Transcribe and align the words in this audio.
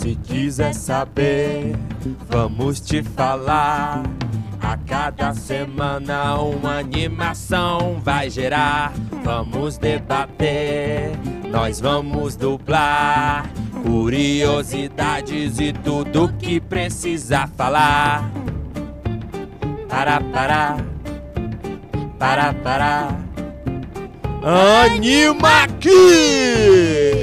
Se 0.00 0.14
quiser 0.14 0.72
saber, 0.72 1.76
vamos 2.30 2.80
te 2.80 3.02
falar. 3.02 4.02
A 4.58 4.74
cada 4.78 5.34
semana 5.34 6.40
uma 6.40 6.78
animação 6.78 8.00
vai 8.02 8.30
gerar. 8.30 8.94
Vamos 9.22 9.76
debater, 9.76 11.12
nós 11.50 11.82
vamos 11.82 12.34
dublar. 12.34 13.50
Curiosidades 13.82 15.60
e 15.60 15.70
tudo 15.70 16.32
que 16.38 16.62
precisa 16.62 17.46
falar. 17.48 18.30
Para, 19.86 20.18
para, 20.18 20.76
para, 22.18 22.54
para. 22.54 23.08
Anima 24.82 25.64
aqui! 25.64 27.19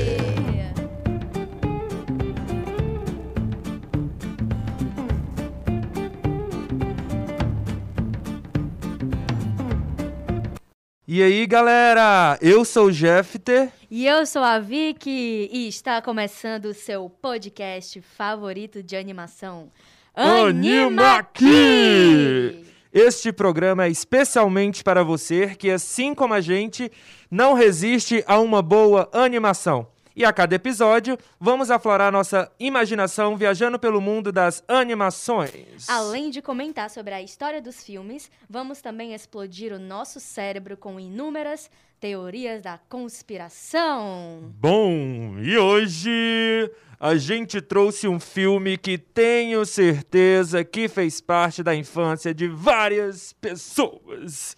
E 11.17 11.23
aí, 11.23 11.47
galera? 11.47 12.37
Eu 12.39 12.63
sou 12.63 12.89
o 12.89 12.91
Jeffter. 12.91 13.71
E 13.89 14.05
eu 14.05 14.23
sou 14.23 14.43
a 14.43 14.59
Vicky 14.59 15.49
e 15.51 15.67
está 15.67 15.99
começando 15.99 16.65
o 16.65 16.75
seu 16.75 17.09
podcast 17.09 17.99
favorito 18.01 18.83
de 18.83 18.95
animação. 18.95 19.71
Anima 20.13 21.17
aqui! 21.17 22.63
Este 22.93 23.33
programa 23.33 23.85
é 23.85 23.89
especialmente 23.89 24.83
para 24.83 25.01
você 25.03 25.55
que, 25.55 25.71
assim 25.71 26.13
como 26.13 26.35
a 26.35 26.39
gente, 26.39 26.91
não 27.31 27.55
resiste 27.55 28.23
a 28.27 28.37
uma 28.37 28.61
boa 28.61 29.09
animação. 29.11 29.87
E 30.17 30.25
a 30.25 30.33
cada 30.33 30.55
episódio, 30.55 31.15
vamos 31.39 31.69
aflorar 31.69 32.11
nossa 32.11 32.51
imaginação 32.59 33.37
viajando 33.37 33.77
pelo 33.77 34.01
mundo 34.01 34.31
das 34.31 34.63
animações. 34.67 35.87
Além 35.87 36.31
de 36.31 36.41
comentar 36.41 36.89
sobre 36.89 37.13
a 37.13 37.21
história 37.21 37.61
dos 37.61 37.83
filmes, 37.83 38.31
vamos 38.49 38.81
também 38.81 39.13
explodir 39.13 39.71
o 39.71 39.77
nosso 39.77 40.19
cérebro 40.19 40.75
com 40.75 40.99
inúmeras 40.99 41.69
teorias 41.99 42.63
da 42.63 42.79
conspiração. 42.89 44.51
Bom, 44.59 45.37
e 45.39 45.55
hoje 45.55 46.71
a 46.99 47.15
gente 47.15 47.61
trouxe 47.61 48.07
um 48.07 48.19
filme 48.19 48.75
que 48.75 48.97
tenho 48.97 49.63
certeza 49.67 50.63
que 50.63 50.87
fez 50.87 51.21
parte 51.21 51.61
da 51.61 51.75
infância 51.75 52.33
de 52.33 52.47
várias 52.47 53.33
pessoas. 53.33 54.57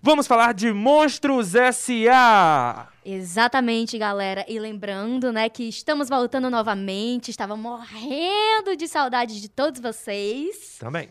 Vamos 0.00 0.28
falar 0.28 0.54
de 0.54 0.72
Monstros 0.72 1.56
S.A. 1.56 2.88
Exatamente, 3.04 3.98
galera. 3.98 4.44
E 4.48 4.58
lembrando, 4.58 5.32
né, 5.32 5.48
que 5.48 5.64
estamos 5.64 6.08
voltando 6.08 6.48
novamente. 6.48 7.32
Estava 7.32 7.56
morrendo 7.56 8.76
de 8.76 8.86
saudade 8.86 9.40
de 9.40 9.48
todos 9.48 9.80
vocês. 9.80 10.76
Também. 10.78 11.08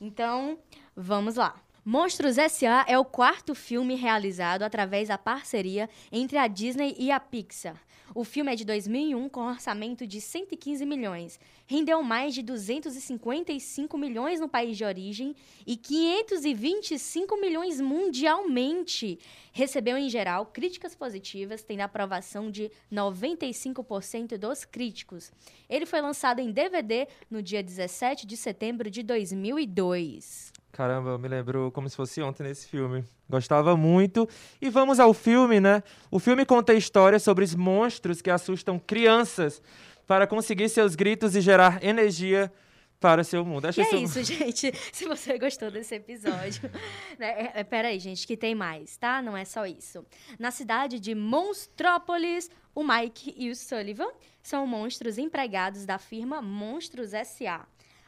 Então, 0.00 0.58
vamos 0.96 1.36
lá. 1.36 1.54
Monstros 1.84 2.38
S.A. 2.38 2.86
é 2.88 2.98
o 2.98 3.04
quarto 3.04 3.54
filme 3.54 3.94
realizado 3.94 4.62
através 4.62 5.08
da 5.08 5.18
parceria 5.18 5.88
entre 6.10 6.38
a 6.38 6.46
Disney 6.46 6.96
e 6.98 7.10
a 7.10 7.20
Pixar. 7.20 7.76
O 8.14 8.22
filme 8.22 8.52
é 8.52 8.54
de 8.54 8.64
2001 8.64 9.28
com 9.28 9.40
orçamento 9.40 10.06
de 10.06 10.20
115 10.20 10.86
milhões. 10.86 11.40
Rendeu 11.66 12.00
mais 12.00 12.32
de 12.32 12.42
255 12.42 13.98
milhões 13.98 14.38
no 14.38 14.48
país 14.48 14.76
de 14.76 14.84
origem 14.84 15.34
e 15.66 15.76
525 15.76 17.36
milhões 17.40 17.80
mundialmente. 17.80 19.18
Recebeu 19.52 19.98
em 19.98 20.08
geral 20.08 20.46
críticas 20.46 20.94
positivas, 20.94 21.64
tendo 21.64 21.80
aprovação 21.80 22.52
de 22.52 22.70
95% 22.92 24.38
dos 24.38 24.64
críticos. 24.64 25.32
Ele 25.68 25.84
foi 25.84 26.00
lançado 26.00 26.38
em 26.38 26.52
DVD 26.52 27.08
no 27.28 27.42
dia 27.42 27.64
17 27.64 28.28
de 28.28 28.36
setembro 28.36 28.88
de 28.88 29.02
2002. 29.02 30.52
Caramba, 30.74 31.16
me 31.16 31.28
lembro 31.28 31.70
como 31.70 31.88
se 31.88 31.94
fosse 31.94 32.20
ontem 32.20 32.42
nesse 32.42 32.66
filme. 32.66 33.04
Gostava 33.30 33.76
muito. 33.76 34.28
E 34.60 34.68
vamos 34.68 34.98
ao 34.98 35.14
filme, 35.14 35.60
né? 35.60 35.84
O 36.10 36.18
filme 36.18 36.44
conta 36.44 36.72
a 36.72 36.74
história 36.74 37.20
sobre 37.20 37.44
os 37.44 37.54
monstros 37.54 38.20
que 38.20 38.28
assustam 38.28 38.76
crianças 38.76 39.62
para 40.04 40.26
conseguir 40.26 40.68
seus 40.68 40.96
gritos 40.96 41.36
e 41.36 41.40
gerar 41.40 41.78
energia 41.80 42.52
para 42.98 43.20
o 43.20 43.24
seu 43.24 43.44
mundo. 43.44 43.66
Acho 43.66 43.82
e 43.82 43.84
é 43.84 43.96
isso, 43.98 44.20
gente. 44.24 44.72
Se 44.92 45.06
você 45.06 45.38
gostou 45.38 45.70
desse 45.70 45.94
episódio. 45.94 46.68
né? 47.20 47.52
é, 47.54 47.60
é, 47.60 47.62
peraí, 47.62 48.00
gente, 48.00 48.26
que 48.26 48.36
tem 48.36 48.52
mais, 48.52 48.96
tá? 48.96 49.22
Não 49.22 49.36
é 49.36 49.44
só 49.44 49.64
isso. 49.64 50.04
Na 50.40 50.50
cidade 50.50 50.98
de 50.98 51.14
Monstrópolis, 51.14 52.50
o 52.74 52.82
Mike 52.82 53.32
e 53.36 53.48
o 53.48 53.54
Sullivan 53.54 54.10
são 54.42 54.66
monstros 54.66 55.18
empregados 55.18 55.86
da 55.86 55.98
firma 55.98 56.42
Monstros 56.42 57.14
S.A. 57.14 57.64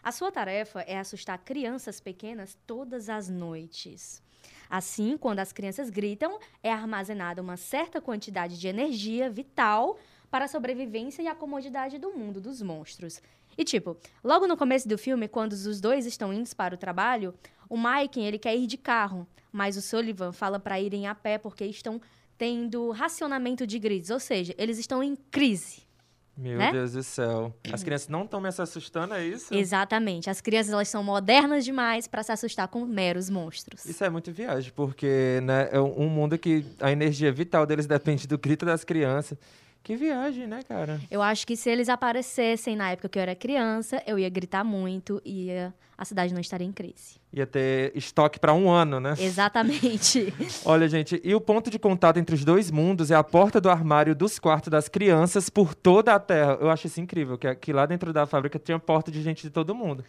A 0.06 0.12
sua 0.12 0.30
tarefa 0.30 0.82
é 0.82 0.96
assustar 0.96 1.36
crianças 1.38 1.98
pequenas 1.98 2.56
todas 2.64 3.08
as 3.08 3.28
noites. 3.28 4.22
Assim, 4.70 5.16
quando 5.18 5.40
as 5.40 5.52
crianças 5.52 5.90
gritam, 5.90 6.38
é 6.62 6.70
armazenada 6.70 7.42
uma 7.42 7.56
certa 7.56 8.00
quantidade 8.00 8.56
de 8.56 8.68
energia 8.68 9.28
vital 9.28 9.98
para 10.30 10.44
a 10.44 10.48
sobrevivência 10.48 11.22
e 11.22 11.26
a 11.26 11.34
comodidade 11.34 11.98
do 11.98 12.12
mundo 12.12 12.40
dos 12.40 12.62
monstros. 12.62 13.20
E 13.58 13.64
tipo, 13.64 13.96
logo 14.22 14.46
no 14.46 14.56
começo 14.56 14.88
do 14.88 14.96
filme, 14.96 15.26
quando 15.26 15.54
os 15.54 15.80
dois 15.80 16.06
estão 16.06 16.32
indo 16.32 16.54
para 16.54 16.76
o 16.76 16.78
trabalho, 16.78 17.34
o 17.68 17.76
Mike 17.76 18.20
ele 18.20 18.38
quer 18.38 18.56
ir 18.56 18.68
de 18.68 18.76
carro, 18.76 19.26
mas 19.50 19.76
o 19.76 19.82
Sullivan 19.82 20.30
fala 20.30 20.60
para 20.60 20.80
irem 20.80 21.08
a 21.08 21.16
pé 21.16 21.36
porque 21.36 21.64
estão 21.64 22.00
tendo 22.38 22.92
racionamento 22.92 23.66
de 23.66 23.76
gritos, 23.80 24.10
ou 24.10 24.20
seja, 24.20 24.54
eles 24.56 24.78
estão 24.78 25.02
em 25.02 25.16
crise. 25.16 25.85
Meu 26.36 26.58
né? 26.58 26.70
Deus 26.70 26.92
do 26.92 27.02
céu. 27.02 27.54
As 27.72 27.82
crianças 27.82 28.08
não 28.08 28.24
estão 28.24 28.40
me 28.40 28.48
assustando, 28.48 29.14
é 29.14 29.24
isso? 29.24 29.54
Exatamente. 29.54 30.28
As 30.28 30.40
crianças 30.42 30.72
elas 30.72 30.88
são 30.88 31.02
modernas 31.02 31.64
demais 31.64 32.06
para 32.06 32.22
se 32.22 32.30
assustar 32.30 32.68
com 32.68 32.84
meros 32.84 33.30
monstros. 33.30 33.86
Isso 33.86 34.04
é 34.04 34.10
muito 34.10 34.30
viagem, 34.32 34.70
porque 34.76 35.40
né, 35.42 35.70
é 35.72 35.80
um 35.80 36.08
mundo 36.10 36.36
que 36.36 36.66
a 36.80 36.92
energia 36.92 37.32
vital 37.32 37.64
deles 37.64 37.86
depende 37.86 38.26
do 38.26 38.36
grito 38.36 38.66
das 38.66 38.84
crianças. 38.84 39.38
Que 39.86 39.94
viagem, 39.94 40.48
né, 40.48 40.62
cara? 40.68 41.00
Eu 41.08 41.22
acho 41.22 41.46
que 41.46 41.56
se 41.56 41.70
eles 41.70 41.88
aparecessem 41.88 42.74
na 42.74 42.90
época 42.90 43.08
que 43.08 43.16
eu 43.16 43.22
era 43.22 43.36
criança, 43.36 44.02
eu 44.04 44.18
ia 44.18 44.28
gritar 44.28 44.64
muito 44.64 45.22
e 45.24 45.48
a 45.96 46.04
cidade 46.04 46.34
não 46.34 46.40
estaria 46.40 46.66
em 46.66 46.72
crise. 46.72 47.20
Ia 47.32 47.46
ter 47.46 47.96
estoque 47.96 48.40
para 48.40 48.52
um 48.52 48.68
ano, 48.68 48.98
né? 48.98 49.14
Exatamente. 49.16 50.34
Olha, 50.66 50.88
gente, 50.88 51.20
e 51.22 51.32
o 51.36 51.40
ponto 51.40 51.70
de 51.70 51.78
contato 51.78 52.16
entre 52.16 52.34
os 52.34 52.44
dois 52.44 52.68
mundos 52.68 53.12
é 53.12 53.14
a 53.14 53.22
porta 53.22 53.60
do 53.60 53.70
armário 53.70 54.12
dos 54.12 54.40
quartos 54.40 54.70
das 54.70 54.88
crianças 54.88 55.48
por 55.48 55.72
toda 55.72 56.16
a 56.16 56.18
Terra. 56.18 56.58
Eu 56.60 56.68
acho 56.68 56.88
isso 56.88 57.00
incrível, 57.00 57.38
que, 57.38 57.54
que 57.54 57.72
lá 57.72 57.86
dentro 57.86 58.12
da 58.12 58.26
fábrica 58.26 58.58
tinha 58.58 58.80
porta 58.80 59.12
de 59.12 59.22
gente 59.22 59.42
de 59.42 59.50
todo 59.50 59.72
mundo. 59.72 60.04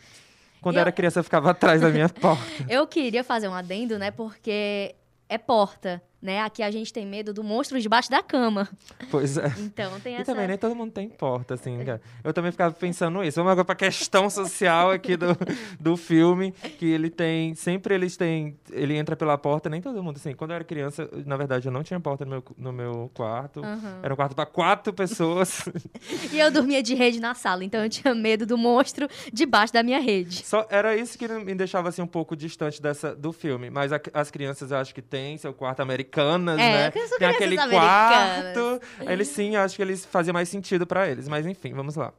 Quando 0.60 0.78
eu 0.78 0.82
era 0.82 0.92
criança, 0.92 1.20
eu 1.20 1.24
ficava 1.24 1.52
atrás 1.52 1.82
da 1.82 1.90
minha 1.90 2.10
porta. 2.20 2.66
Eu 2.68 2.88
queria 2.88 3.24
fazer 3.24 3.48
um 3.48 3.54
adendo, 3.54 4.00
né? 4.00 4.10
Porque 4.10 4.96
é 5.30 5.38
porta 5.38 6.02
né? 6.22 6.42
Aqui 6.42 6.64
a 6.64 6.72
gente 6.72 6.92
tem 6.92 7.06
medo 7.06 7.34
do 7.34 7.44
monstro 7.44 7.80
debaixo 7.80 8.10
da 8.10 8.24
cama. 8.24 8.68
Pois 9.12 9.38
é. 9.38 9.54
Então 9.68 10.00
tem 10.00 10.16
essa... 10.16 10.24
E 10.24 10.26
também 10.26 10.48
nem 10.48 10.58
todo 10.58 10.76
mundo 10.76 10.92
tem 10.92 11.08
porta, 11.10 11.54
assim, 11.54 11.78
cara. 11.84 12.02
Eu 12.24 12.34
também 12.34 12.52
ficava 12.52 12.74
pensando 12.74 13.24
isso. 13.24 13.36
Vamos 13.36 13.52
agora 13.52 13.66
pra 13.66 13.76
questão 13.76 14.30
social 14.30 14.92
aqui 14.92 15.16
do, 15.16 15.38
do 15.80 15.96
filme, 15.96 16.52
que 16.52 16.86
ele 16.86 17.10
tem... 17.10 17.54
Sempre 17.54 17.94
eles 17.94 18.18
têm... 18.18 18.58
Ele 18.72 18.96
entra 18.96 19.16
pela 19.16 19.38
porta, 19.38 19.70
nem 19.70 19.82
todo 19.82 20.02
mundo, 20.02 20.18
assim. 20.18 20.34
Quando 20.34 20.52
eu 20.52 20.56
era 20.56 20.64
criança, 20.64 21.10
na 21.26 21.38
verdade, 21.38 21.68
eu 21.68 21.72
não 21.72 21.84
tinha 21.84 22.00
porta 22.00 22.26
no 22.26 22.32
meu, 22.32 22.44
no 22.58 22.72
meu 22.72 23.12
quarto. 23.14 23.62
Uhum. 23.62 24.00
Era 24.02 24.14
um 24.14 24.18
quarto 24.18 24.36
para 24.36 24.46
quatro 24.46 24.94
pessoas. 24.94 25.66
e 26.32 26.40
eu 26.40 26.50
dormia 26.50 26.82
de 26.82 26.96
rede 26.96 27.20
na 27.20 27.36
sala, 27.36 27.64
então 27.64 27.84
eu 27.84 27.90
tinha 27.90 28.16
medo 28.16 28.46
do 28.46 28.58
monstro 28.58 29.08
debaixo 29.32 29.74
da 29.74 29.84
minha 29.84 30.00
rede. 30.00 30.44
Só 30.46 30.66
era 30.70 30.96
isso 30.96 31.18
que 31.18 31.28
me 31.28 31.54
deixava, 31.54 31.90
assim, 31.90 32.02
um 32.02 32.08
pouco 32.08 32.36
distante 32.36 32.82
dessa, 32.82 33.16
do 33.16 33.32
filme. 33.32 33.70
Mas 33.70 33.92
a, 33.94 34.00
as 34.14 34.32
crianças, 34.32 34.72
eu 34.72 34.78
acho 34.78 34.96
que 34.96 35.02
têm 35.02 35.38
seu 35.38 35.54
quarto 35.54 35.82
americano 35.82 36.07
americanas, 36.08 36.60
é, 36.60 36.72
né? 36.72 36.92
Tem 36.92 37.28
aquele 37.28 37.56
quarto. 37.56 38.82
Eles 39.02 39.28
sim, 39.28 39.56
acho 39.56 39.76
que 39.76 39.82
eles 39.82 40.06
faziam 40.06 40.34
mais 40.34 40.50
sentido 40.50 40.86
para 40.88 41.08
eles. 41.10 41.28
Mas 41.28 41.46
enfim, 41.46 41.74
vamos 41.74 41.96
lá. 41.96 42.14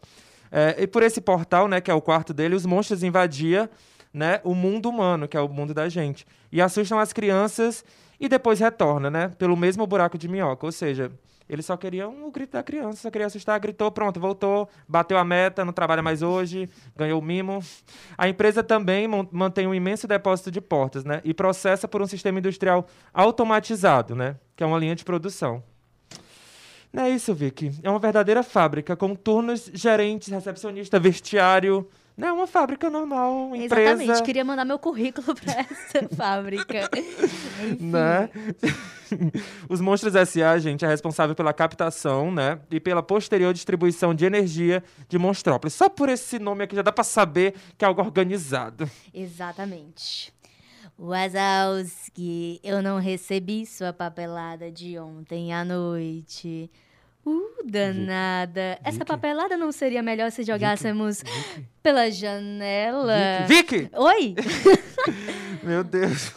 É, 0.50 0.76
e 0.78 0.86
por 0.86 1.02
esse 1.02 1.20
portal, 1.20 1.68
né, 1.68 1.80
que 1.80 1.90
é 1.90 1.94
o 1.94 2.00
quarto 2.00 2.32
dele, 2.32 2.54
os 2.54 2.64
monstros 2.64 3.02
invadiam 3.02 3.68
né, 4.12 4.40
o 4.42 4.54
mundo 4.54 4.88
humano, 4.88 5.28
que 5.28 5.36
é 5.36 5.40
o 5.40 5.48
mundo 5.48 5.74
da 5.74 5.88
gente. 5.88 6.26
E 6.50 6.60
assustam 6.60 6.98
as 6.98 7.12
crianças 7.12 7.84
e 8.18 8.28
depois 8.28 8.58
retornam, 8.58 9.10
né? 9.10 9.30
Pelo 9.38 9.56
mesmo 9.56 9.86
buraco 9.86 10.16
de 10.18 10.28
minhoca. 10.28 10.66
Ou 10.66 10.72
seja, 10.72 11.10
ele 11.48 11.62
só 11.62 11.76
queria 11.76 12.08
o 12.08 12.30
grito 12.30 12.52
da 12.52 12.62
criança, 12.62 13.02
só 13.02 13.10
queria 13.10 13.26
assustar, 13.26 13.58
gritou, 13.58 13.90
pronto, 13.90 14.20
voltou, 14.20 14.68
bateu 14.86 15.16
a 15.16 15.24
meta, 15.24 15.64
não 15.64 15.72
trabalha 15.72 16.02
mais 16.02 16.22
hoje, 16.22 16.68
ganhou 16.96 17.20
o 17.20 17.24
mimo. 17.24 17.62
A 18.16 18.28
empresa 18.28 18.62
também 18.62 19.08
mantém 19.32 19.66
um 19.66 19.74
imenso 19.74 20.06
depósito 20.06 20.50
de 20.50 20.60
portas, 20.60 21.04
né? 21.04 21.20
E 21.24 21.32
processa 21.32 21.88
por 21.88 22.02
um 22.02 22.06
sistema 22.06 22.38
industrial 22.38 22.86
automatizado, 23.14 24.14
né? 24.14 24.36
Que 24.54 24.62
é 24.62 24.66
uma 24.66 24.78
linha 24.78 24.94
de 24.94 25.04
produção. 25.04 25.62
Não 26.92 27.04
é 27.04 27.10
isso, 27.10 27.34
Vicky. 27.34 27.72
É 27.82 27.90
uma 27.90 27.98
verdadeira 27.98 28.42
fábrica, 28.42 28.96
com 28.96 29.14
turnos, 29.14 29.70
gerentes, 29.72 30.28
recepcionista, 30.28 30.98
vestiário, 30.98 31.88
Não, 32.18 32.38
uma 32.38 32.48
fábrica 32.48 32.90
normal, 32.90 33.46
uma 33.46 33.56
empresa. 33.56 33.92
Exatamente, 33.92 34.24
queria 34.24 34.44
mandar 34.44 34.64
meu 34.64 34.76
currículo 34.76 35.36
para 35.40 35.60
essa 35.60 36.08
fábrica. 36.16 36.90
né? 37.78 38.28
Os 39.70 39.80
Monstros 39.80 40.16
S.A., 40.16 40.58
gente, 40.58 40.84
é 40.84 40.88
responsável 40.88 41.36
pela 41.36 41.52
captação, 41.52 42.32
né? 42.32 42.58
E 42.72 42.80
pela 42.80 43.04
posterior 43.04 43.54
distribuição 43.54 44.12
de 44.12 44.24
energia 44.24 44.82
de 45.08 45.16
Monstrópolis. 45.16 45.74
Só 45.74 45.88
por 45.88 46.08
esse 46.08 46.40
nome 46.40 46.64
aqui 46.64 46.74
já 46.74 46.82
dá 46.82 46.90
para 46.90 47.04
saber 47.04 47.54
que 47.78 47.84
é 47.84 47.88
algo 47.88 48.02
organizado. 48.02 48.90
Exatamente. 49.14 50.34
Wazowski, 50.98 52.60
eu 52.64 52.82
não 52.82 52.98
recebi 52.98 53.64
sua 53.64 53.92
papelada 53.92 54.72
de 54.72 54.98
ontem 54.98 55.52
à 55.52 55.64
noite. 55.64 56.68
Uh, 57.28 57.64
danada. 57.64 58.78
Essa 58.82 59.04
papelada 59.04 59.56
não 59.56 59.70
seria 59.70 60.02
melhor 60.02 60.30
se 60.30 60.42
jogássemos 60.42 61.22
Vicky. 61.22 61.68
pela 61.82 62.10
janela? 62.10 63.44
Vicky! 63.46 63.78
Vicky. 63.78 63.96
Oi! 63.96 64.34
Meu 65.62 65.84
Deus. 65.84 66.32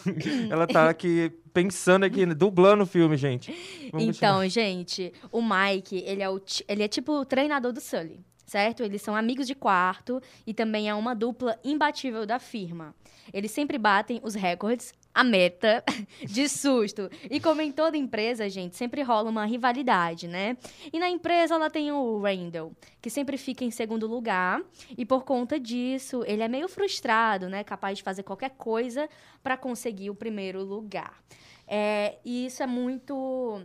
Ela 0.50 0.68
tá 0.68 0.90
aqui 0.90 1.32
pensando 1.54 2.04
aqui, 2.04 2.26
dublando 2.26 2.84
o 2.84 2.88
filme, 2.88 3.16
gente. 3.16 3.52
Vamos 3.92 4.18
então, 4.18 4.40
continuar. 4.40 4.48
gente, 4.50 5.14
o 5.32 5.42
Mike, 5.42 6.04
ele 6.06 6.22
é, 6.22 6.30
o, 6.30 6.42
ele 6.68 6.84
é 6.84 6.88
tipo 6.88 7.14
o 7.14 7.26
treinador 7.26 7.72
do 7.72 7.80
Sully, 7.80 8.20
certo? 8.46 8.84
Eles 8.84 9.02
são 9.02 9.16
amigos 9.16 9.48
de 9.48 9.56
quarto 9.56 10.22
e 10.46 10.54
também 10.54 10.90
é 10.90 10.94
uma 10.94 11.14
dupla 11.14 11.58
imbatível 11.64 12.26
da 12.26 12.40
firma. 12.40 12.96
Eles 13.34 13.52
sempre 13.52 13.78
batem 13.78 14.20
os 14.24 14.36
recordes, 14.36 14.94
a 15.14 15.24
meta 15.24 15.84
de 16.26 16.48
susto. 16.48 17.10
E 17.30 17.40
como 17.40 17.62
em 17.62 17.72
toda 17.72 17.98
empresa, 17.98 18.50
gente, 18.50 18.76
sempre 18.76 19.02
rola 19.02 19.30
uma 19.30 19.46
rivalidade, 19.46 20.28
né? 20.28 20.58
E 20.92 21.00
na 21.00 21.10
empresa 21.10 21.56
ela 21.56 21.70
tem 21.70 21.92
o 21.92 22.20
Randall, 22.20 22.72
que 23.02 23.10
sempre 23.10 23.38
fica 23.38 23.64
em 23.64 23.72
segundo 23.72 24.08
lugar, 24.08 24.62
e 24.98 25.06
por 25.06 25.24
conta 25.24 25.60
disso, 25.60 26.24
ele 26.26 26.44
é 26.44 26.48
meio 26.48 26.68
frustrado, 26.68 27.50
né? 27.50 27.64
Capaz 27.64 27.98
de 27.98 28.04
fazer 28.04 28.24
qualquer 28.24 28.52
coisa 28.52 29.10
para 29.44 29.58
conseguir 29.58 30.10
o 30.10 30.16
primeiro 30.16 30.64
lugar. 30.64 31.22
É, 31.68 32.18
e 32.26 32.46
isso 32.46 32.62
é 32.62 32.68
muito 32.68 33.62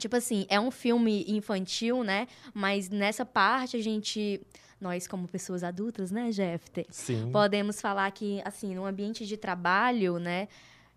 Tipo 0.00 0.16
assim, 0.16 0.46
é 0.48 0.58
um 0.58 0.70
filme 0.70 1.26
infantil, 1.28 2.02
né? 2.02 2.26
Mas 2.54 2.88
nessa 2.88 3.24
parte 3.24 3.76
a 3.76 3.82
gente 3.82 4.40
nós 4.80 5.06
como 5.06 5.28
pessoas 5.28 5.62
adultas, 5.62 6.10
né, 6.10 6.32
Jeffter? 6.32 6.86
Sim. 6.90 7.30
Podemos 7.30 7.80
falar 7.80 8.10
que, 8.12 8.40
assim, 8.44 8.74
no 8.74 8.84
ambiente 8.86 9.26
de 9.26 9.36
trabalho, 9.36 10.18
né, 10.18 10.48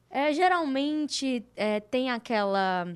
é, 0.09 0.31
geralmente 0.31 1.45
é, 1.56 1.80
tem 1.80 2.12
aquela 2.12 2.88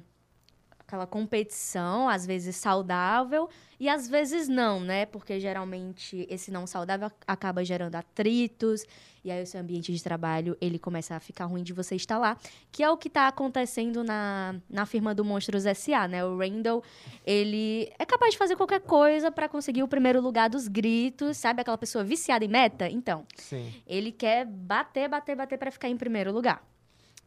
aquela 0.87 1.05
competição, 1.05 2.07
às 2.07 2.25
vezes 2.25 2.55
saudável 2.55 3.49
e 3.77 3.89
às 3.89 4.07
vezes 4.07 4.47
não, 4.47 4.79
né? 4.79 5.05
Porque 5.05 5.37
geralmente 5.37 6.25
esse 6.29 6.49
não 6.49 6.65
saudável 6.65 7.11
acaba 7.27 7.63
gerando 7.63 7.95
atritos 7.95 8.85
e 9.21 9.29
aí 9.29 9.43
o 9.43 9.45
seu 9.45 9.59
ambiente 9.59 9.91
de 9.91 10.01
trabalho 10.01 10.57
ele 10.61 10.79
começa 10.79 11.13
a 11.13 11.19
ficar 11.19 11.43
ruim 11.43 11.61
de 11.61 11.73
você 11.73 11.97
estar 11.97 12.17
lá, 12.17 12.37
que 12.71 12.81
é 12.81 12.89
o 12.89 12.95
que 12.95 13.09
está 13.09 13.27
acontecendo 13.27 14.01
na, 14.01 14.55
na 14.69 14.85
firma 14.85 15.13
do 15.13 15.25
Monstros 15.25 15.65
SA, 15.77 16.07
né? 16.07 16.23
O 16.23 16.37
Randall, 16.37 16.81
ele 17.25 17.91
é 17.99 18.05
capaz 18.05 18.31
de 18.31 18.37
fazer 18.37 18.55
qualquer 18.55 18.79
coisa 18.79 19.29
para 19.29 19.49
conseguir 19.49 19.83
o 19.83 19.89
primeiro 19.89 20.21
lugar 20.21 20.49
dos 20.49 20.69
gritos, 20.69 21.35
sabe? 21.35 21.59
Aquela 21.59 21.77
pessoa 21.77 22.01
viciada 22.01 22.45
em 22.45 22.47
meta? 22.47 22.89
Então, 22.89 23.25
Sim. 23.35 23.73
ele 23.85 24.13
quer 24.13 24.45
bater, 24.45 25.09
bater, 25.09 25.35
bater 25.35 25.57
para 25.57 25.69
ficar 25.69 25.89
em 25.89 25.97
primeiro 25.97 26.31
lugar. 26.31 26.63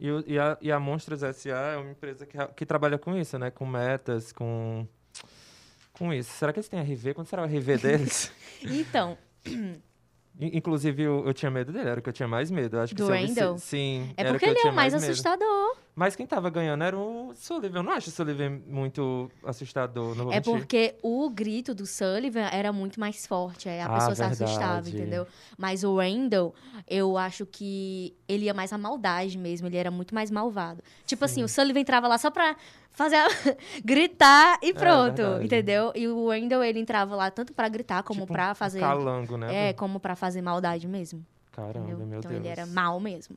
E, 0.01 0.33
e, 0.33 0.39
a, 0.39 0.57
e 0.63 0.73
a 0.73 0.81
Monstros 0.81 1.23
S.A. 1.23 1.73
é 1.73 1.77
uma 1.77 1.91
empresa 1.91 2.25
que, 2.25 2.39
que 2.57 2.65
trabalha 2.65 2.99
com 2.99 3.15
isso, 3.17 3.39
né? 3.39 3.51
Com 3.51 3.67
metas, 3.67 4.33
com, 4.33 4.89
com 5.93 6.13
isso. 6.13 6.33
Será 6.33 6.53
que 6.53 6.59
eles 6.59 6.69
têm 6.69 6.81
RV? 6.81 7.13
Quando 7.13 7.27
será 7.27 7.43
o 7.43 7.47
RV 7.47 7.77
deles? 7.77 8.33
então... 8.65 9.19
Inclusive, 10.41 11.03
eu, 11.03 11.27
eu, 11.27 11.35
tinha 11.35 11.51
medo 11.51 11.73
dele, 11.73 11.89
era 11.89 12.01
o 12.01 12.03
que 12.03 12.09
eu 12.09 12.13
tinha 12.13 12.29
mais 12.29 12.51
medo. 12.51 12.77
Eu 12.77 12.83
acho 12.83 12.95
Do 12.95 13.07
que 13.07 13.13
Randall? 13.13 13.59
Sim. 13.59 14.13
É 14.17 14.25
porque 14.25 14.47
ele 14.47 14.59
é 14.59 14.63
o 14.63 14.73
mais, 14.73 14.93
mais 14.93 14.95
assustador. 14.95 15.77
Mas 15.95 16.17
quem 16.17 16.27
tava 16.27 16.49
ganhando 16.49 16.83
era 16.83 16.97
o 16.97 17.33
Sullivan. 17.35 17.81
Eu 17.81 17.83
não 17.83 17.93
acho 17.93 18.09
o 18.09 18.13
Sullivan 18.13 18.61
muito 18.67 19.31
assustador. 19.45 20.15
Não 20.15 20.33
é 20.33 20.41
porque 20.41 20.95
o 21.03 21.29
grito 21.29 21.75
do 21.75 21.85
Sullivan 21.85 22.49
era 22.53 22.73
muito 22.73 22.99
mais 22.99 23.27
forte. 23.27 23.69
Aí 23.69 23.81
a 23.81 23.85
ah, 23.85 23.89
pessoa 23.95 24.15
verdade. 24.15 24.37
se 24.37 24.45
assustava, 24.45 24.89
entendeu? 24.89 25.27
Mas 25.59 25.85
o 25.85 25.99
Randall, 25.99 26.55
eu 26.89 27.19
acho 27.19 27.45
que 27.45 28.17
ele 28.27 28.47
ia 28.47 28.55
mais 28.55 28.73
a 28.73 28.79
maldade 28.79 29.37
mesmo. 29.37 29.67
Ele 29.67 29.77
era 29.77 29.91
muito 29.91 30.15
mais 30.15 30.31
malvado. 30.31 30.83
Tipo 31.05 31.27
Sim. 31.27 31.33
assim, 31.33 31.43
o 31.45 31.49
Sullivan 31.49 31.81
entrava 31.81 32.09
lá 32.09 32.17
só 32.17 32.31
pra 32.31 32.57
fazer 32.93 33.17
a... 33.17 33.29
gritar 33.85 34.59
e 34.63 34.71
é 34.71 34.75
pronto, 34.75 35.23
é 35.23 35.45
entendeu? 35.45 35.93
E 35.95 36.07
o 36.09 36.29
Randall, 36.29 36.63
ele 36.63 36.79
entrava 36.79 37.15
lá 37.17 37.31
tanto 37.31 37.53
pra 37.53 37.69
gritar 37.69 38.03
como 38.03 38.23
tipo 38.23 38.33
pra 38.33 38.55
fazer... 38.55 38.79
Um 38.79 38.83
calango, 38.83 39.37
né? 39.37 39.69
É, 39.69 39.73
como 39.73 39.99
pra 40.01 40.17
fazer 40.17 40.43
maldade 40.43 40.87
mesmo. 40.87 41.25
Caramba, 41.53 41.89
entendeu? 41.89 42.07
meu 42.07 42.19
então 42.19 42.31
Deus. 42.31 42.41
ele 42.45 42.49
era 42.49 42.67
mal 42.67 42.99
mesmo. 43.01 43.37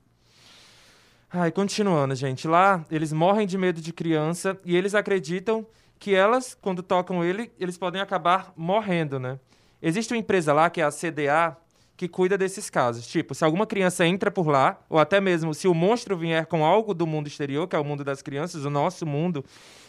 Ai, 1.32 1.52
continuando, 1.52 2.14
gente. 2.14 2.48
Lá, 2.48 2.86
eles 2.92 3.12
morrem 3.12 3.48
de 3.48 3.58
medo 3.58 3.82
de 3.82 3.92
criança 3.92 4.58
e 4.64 4.76
eles 4.76 4.94
acreditam 4.94 5.66
que 5.98 6.14
elas, 6.14 6.54
quando 6.54 6.84
tocam 6.84 7.24
ele, 7.24 7.52
eles 7.60 7.78
podem 7.78 8.02
acabar 8.02 8.54
morrendo, 8.56 9.20
né? 9.20 9.40
Existe 9.82 10.14
uma 10.14 10.20
empresa 10.20 10.54
lá, 10.54 10.70
que 10.70 10.80
é 10.80 10.84
a 10.84 10.92
CDA, 10.92 11.58
que 12.04 12.10
cuida 12.10 12.38
desses 12.38 12.70
casos. 12.70 13.08
Tipo, 13.08 13.34
se 13.34 13.46
alguma 13.46 13.66
criança 13.66 14.06
entra 14.06 14.30
por 14.30 14.48
lá, 14.48 14.78
ou 14.90 15.00
até 15.00 15.22
mesmo 15.22 15.54
se 15.54 15.68
o 15.68 15.74
monstro 15.74 16.18
vier 16.18 16.46
com 16.46 16.66
algo 16.66 16.94
do 16.94 17.08
mundo 17.08 17.28
exterior, 17.28 17.66
que 17.68 17.76
é 17.76 17.80
o 17.80 17.86
mundo 17.86 18.04
das 18.04 18.22
crianças, 18.22 18.66
o 18.66 18.70
nosso 18.70 19.06
mundo, 19.06 19.44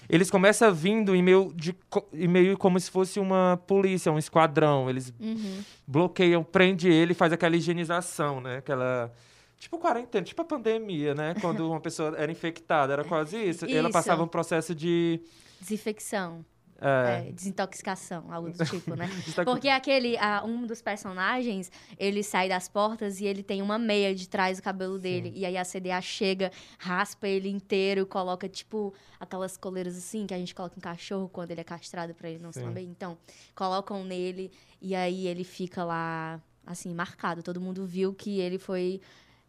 eles 0.09 0.31
começam 0.31 0.73
vindo 0.73 1.15
em 1.15 1.23
meio, 1.23 1.53
de, 1.57 1.75
em 2.13 2.29
meio 2.29 2.57
como 2.57 2.79
se 2.79 2.89
fosse 2.89 3.19
uma 3.19 3.61
polícia, 3.67 4.13
um 4.13 4.19
esquadrão. 4.19 4.89
Eles 4.89 5.13
uhum. 5.19 5.61
bloqueiam, 5.87 6.45
prende 6.45 6.89
ele 6.89 7.13
e 7.13 7.15
faz 7.15 7.33
aquela 7.33 7.57
higienização, 7.57 8.41
né? 8.41 8.59
Aquela 8.59 9.13
Tipo 9.57 9.79
quarentena, 9.79 10.23
tipo 10.23 10.43
a 10.43 10.45
pandemia, 10.45 11.15
né? 11.15 11.35
Quando 11.41 11.67
uma 11.67 11.81
pessoa 11.81 12.15
era 12.19 12.31
infectada, 12.31 12.93
era 12.93 13.03
quase 13.03 13.37
isso. 13.37 13.65
isso. 13.65 13.75
Ela 13.75 13.91
passava 13.91 14.23
um 14.23 14.29
processo 14.29 14.75
de... 14.75 15.21
Desinfecção. 15.59 16.45
É. 16.81 17.29
É, 17.29 17.33
desintoxicação, 17.33 18.33
algo 18.33 18.51
do 18.51 18.65
tipo, 18.65 18.95
né? 18.95 19.09
Porque 19.45 19.69
aquele, 19.69 20.17
um 20.45 20.67
dos 20.67 20.83
personagens, 20.83 21.71
ele 21.99 22.23
sai 22.23 22.49
das 22.49 22.69
portas 22.69 23.21
e 23.21 23.25
ele 23.25 23.43
tem 23.43 23.63
uma 23.63 23.79
meia 23.79 24.15
de 24.15 24.29
trás 24.29 24.59
do 24.59 24.63
cabelo 24.63 24.99
dele. 24.99 25.31
Sim. 25.31 25.39
E 25.39 25.47
aí 25.47 25.57
a 25.57 25.65
CDA 25.65 26.01
chega, 26.01 26.51
raspa 26.79 27.29
ele 27.29 27.49
inteiro, 27.49 28.07
coloca, 28.07 28.49
tipo, 28.49 28.93
aquelas 29.19 29.57
coleiras 29.57 29.97
assim 29.97 30.27
que 30.27 30.35
a 30.35 30.39
gente 30.39 30.55
coloca 30.55 30.77
em 30.77 30.81
cachorro 30.81 31.29
quando 31.29 31.53
ele 31.53 31.61
é 31.61 31.65
castrado 31.65 32.15
para 32.15 32.29
ele 32.29 32.43
não 32.43 32.53
se 32.53 32.61
lamber. 32.61 32.85
Então, 32.85 33.17
colocam 33.55 34.05
nele 34.05 34.51
e 34.81 34.95
aí 34.95 35.27
ele 35.27 35.45
fica 35.45 35.85
lá, 35.85 36.41
assim, 36.67 36.93
marcado. 36.93 37.43
Todo 37.43 37.61
mundo 37.61 37.87
viu 37.87 38.13
que 38.13 38.41
ele 38.41 38.59
foi 38.59 39.01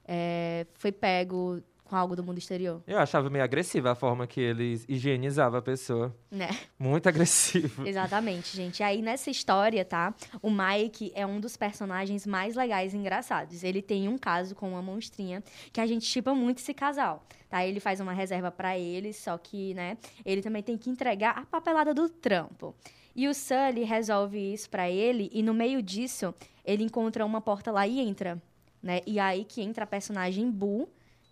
é, 0.08 0.68
foi 0.76 0.92
pego 0.92 1.62
com 1.86 1.96
algo 1.96 2.16
do 2.16 2.24
mundo 2.24 2.38
exterior. 2.38 2.84
Eu 2.86 2.98
achava 2.98 3.30
meio 3.30 3.44
agressiva 3.44 3.92
a 3.92 3.96
forma 3.96 4.28
que 4.28 4.42
eles 4.42 4.84
higienizavam 4.90 5.60
a 5.60 5.62
pessoa. 5.62 6.14
Né? 6.30 6.50
Muito 6.78 7.08
agressivo. 7.08 7.86
Exatamente, 7.88 8.56
gente. 8.56 8.84
Aí 8.84 9.02
nessa 9.02 9.30
história, 9.30 9.86
tá? 9.86 10.14
O 10.42 10.50
Mike 10.50 11.12
é 11.16 11.26
um 11.26 11.40
dos 11.40 11.56
personagens 11.56 12.26
mais 12.26 12.56
legais 12.56 12.94
e 12.94 12.98
engraçados. 12.98 13.64
Ele 13.64 13.82
tem 13.82 14.10
um 14.10 14.18
caso 14.18 14.56
com 14.56 14.70
uma 14.70 14.82
monstrinha 14.82 15.44
que 15.72 15.80
a 15.80 15.86
gente 15.86 16.06
chipa 16.06 16.34
muito 16.34 16.58
esse 16.58 16.74
casal. 16.74 17.24
Tá? 17.50 17.66
Ele 17.66 17.80
faz 17.80 18.00
uma 18.00 18.12
reserva 18.12 18.52
para 18.52 18.78
ele, 18.78 19.14
só 19.14 19.38
que, 19.38 19.74
né, 19.76 19.98
ele 20.26 20.42
também 20.42 20.64
tem 20.64 20.78
que 20.78 20.90
entregar 20.90 21.38
a 21.38 21.46
papelada 21.46 21.94
do 21.94 22.10
trampo. 22.10 22.76
E 23.16 23.28
o 23.30 23.34
Sully 23.34 23.84
resolve 23.84 24.54
isso 24.54 24.70
para 24.70 24.90
ele 24.90 25.30
e 25.32 25.42
no 25.42 25.54
meio 25.54 25.82
disso, 25.82 26.34
ele 26.66 26.84
encontra 26.84 27.26
uma 27.26 27.40
porta 27.40 27.72
lá 27.72 27.88
e 27.88 28.00
entra 28.00 28.42
né? 28.86 29.02
E 29.08 29.20
aí 29.20 29.44
que 29.44 29.64
entra 29.64 29.84
a 29.84 29.88
personagem 29.88 30.50
Boo, 30.52 30.88